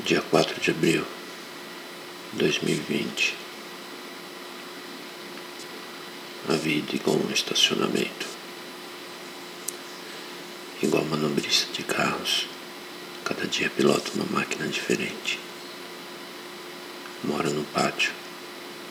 dia 0.00 0.22
4 0.22 0.58
de 0.60 0.70
abril 0.70 1.04
de 2.32 2.38
2020. 2.38 3.36
A 6.48 6.54
vida 6.54 6.96
igual 6.96 7.18
um 7.18 7.30
estacionamento, 7.30 8.26
igual 10.82 11.04
manobrista 11.04 11.72
de 11.72 11.84
carros, 11.84 12.48
cada 13.24 13.46
dia 13.46 13.70
pilota 13.70 14.10
uma 14.14 14.24
máquina 14.24 14.66
diferente. 14.66 15.38
Mora 17.22 17.50
no 17.50 17.62
pátio, 17.66 18.12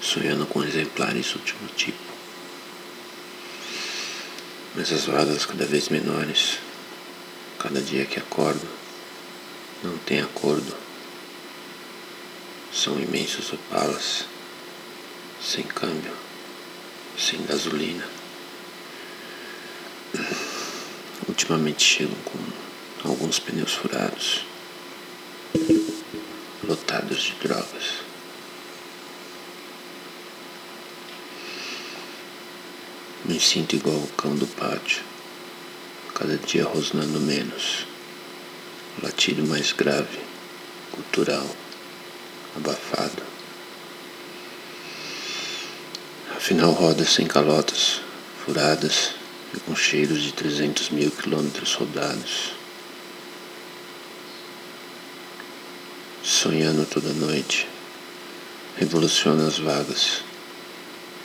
sonhando 0.00 0.46
com 0.46 0.62
exemplares 0.62 1.34
último 1.34 1.68
tipo. 1.74 2.12
Mas 4.76 4.92
as 4.92 5.06
vagas 5.06 5.46
cada 5.46 5.66
vez 5.66 5.88
menores, 5.88 6.58
cada 7.58 7.80
dia 7.80 8.04
que 8.04 8.20
acordo, 8.20 8.68
não 9.82 9.98
tem 9.98 10.20
acordo 10.20 10.81
são 12.72 12.98
imensos 12.98 13.52
opalas, 13.52 14.24
sem 15.40 15.62
câmbio, 15.62 16.16
sem 17.18 17.44
gasolina. 17.44 18.08
Ultimamente 21.28 21.84
chegam 21.84 22.16
com 22.24 23.08
alguns 23.08 23.38
pneus 23.38 23.74
furados, 23.74 24.46
lotados 26.66 27.20
de 27.20 27.32
drogas. 27.34 28.00
Me 33.26 33.38
sinto 33.38 33.76
igual 33.76 33.96
o 33.96 34.08
cão 34.16 34.34
do 34.34 34.46
pátio, 34.46 35.02
cada 36.14 36.38
dia 36.38 36.64
rosnando 36.64 37.20
menos, 37.20 37.86
latido 39.02 39.46
mais 39.46 39.72
grave, 39.72 40.18
cultural 40.90 41.46
abafado. 42.56 43.22
Afinal, 46.36 46.72
roda 46.72 47.04
sem 47.04 47.26
calotas, 47.26 48.00
furadas 48.44 49.14
e 49.54 49.60
com 49.60 49.76
cheiros 49.76 50.22
de 50.22 50.32
trezentos 50.32 50.90
mil 50.90 51.10
quilômetros 51.10 51.74
rodados. 51.74 52.52
Sonhando 56.22 56.84
toda 56.86 57.12
noite, 57.12 57.68
revoluciono 58.76 59.46
as 59.46 59.58
vagas, 59.58 60.22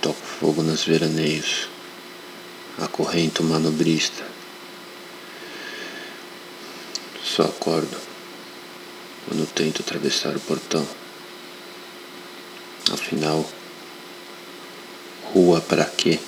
toco 0.00 0.20
fogo 0.20 0.62
nas 0.62 0.84
veraneios, 0.84 1.68
acorrento 2.78 3.42
manobrista. 3.44 4.24
Só 7.22 7.44
acordo 7.44 7.96
quando 9.26 9.46
tento 9.52 9.80
atravessar 9.82 10.36
o 10.36 10.40
portão. 10.40 11.01
Afinal, 13.12 13.44
rua 15.34 15.60
para 15.60 15.84
quê? 15.84 16.18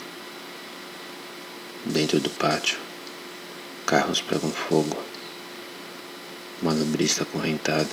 Dentro 1.87 2.21
do 2.21 2.29
pátio, 2.29 2.77
carros 3.87 4.21
pegam 4.21 4.51
fogo, 4.51 4.95
manobrista 6.61 7.23
acorrentado, 7.23 7.89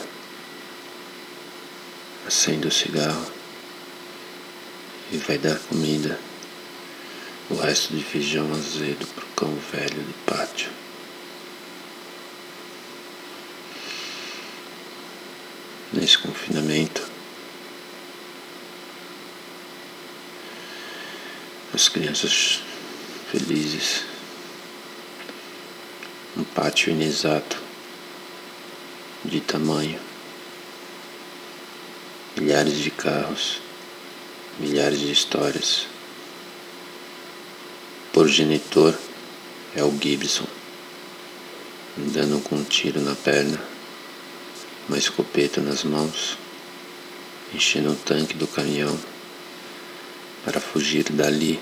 acende 2.27 2.67
o 2.67 2.71
cigarro. 2.71 3.31
E 5.13 5.17
vai 5.19 5.37
dar 5.37 5.57
comida, 5.69 6.19
o 7.49 7.55
resto 7.55 7.95
de 7.95 8.03
feijão 8.03 8.51
azedo 8.51 9.07
pro 9.07 9.25
cão 9.37 9.55
velho 9.71 10.03
do 10.03 10.25
pátio. 10.25 10.69
Nesse 15.93 16.17
confinamento, 16.17 17.09
as 21.73 21.87
crianças 21.87 22.61
felizes, 23.31 24.03
um 26.35 26.43
pátio 26.43 26.91
inexato 26.91 27.57
de 29.23 29.39
tamanho, 29.39 29.97
milhares 32.37 32.77
de 32.77 32.91
carros, 32.91 33.61
milhares 34.59 34.99
de 34.99 35.11
histórias. 35.11 35.87
Progenitor 38.11 38.93
é 39.73 39.81
o 39.81 39.97
Gibson, 39.97 40.47
andando 41.97 42.43
com 42.43 42.57
um 42.57 42.63
tiro 42.65 42.99
na 42.99 43.15
perna, 43.15 43.61
uma 44.89 44.97
escopeta 44.97 45.61
nas 45.61 45.85
mãos, 45.85 46.37
enchendo 47.53 47.91
o 47.91 47.95
tanque 47.95 48.33
do 48.33 48.45
caminhão 48.45 48.99
para 50.43 50.59
fugir 50.59 51.03
dali 51.11 51.61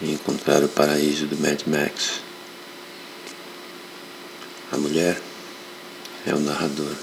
e 0.00 0.12
encontrar 0.12 0.62
o 0.62 0.68
paraíso 0.68 1.26
do 1.26 1.36
Mad 1.36 1.62
Max. 1.66 2.20
A 4.72 4.76
mulher 4.76 5.20
é 6.26 6.34
o 6.34 6.38
narrador, 6.38 6.94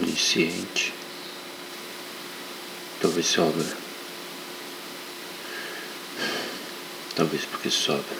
onisciente. 0.00 0.94
Talvez 3.00 3.26
sobra. 3.26 3.66
Talvez 7.14 7.44
porque 7.44 7.70
sobra. 7.70 8.16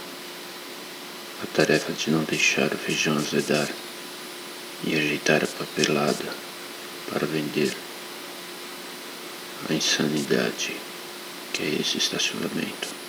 A 1.43 1.47
tarefa 1.55 1.93
de 1.93 2.11
não 2.11 2.25
deixar 2.25 2.73
o 2.73 2.79
feijão 2.79 3.17
azedar 3.17 3.69
e 4.85 4.95
ajeitar 4.95 5.45
a 5.45 5.47
papelada 5.47 6.25
para 7.11 7.27
vender 7.27 7.75
a 9.69 9.73
insanidade 9.73 10.77
que 11.53 11.63
é 11.63 11.81
esse 11.81 11.99
estacionamento. 11.99 13.06